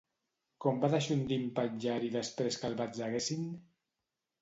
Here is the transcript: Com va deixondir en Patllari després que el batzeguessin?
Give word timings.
Com 0.65 0.81
va 0.85 0.89
deixondir 0.93 1.37
en 1.43 1.45
Patllari 1.61 2.11
després 2.19 2.61
que 2.63 2.69
el 2.73 2.81
batzeguessin? 2.83 3.49